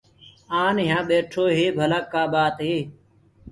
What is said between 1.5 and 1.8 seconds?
هي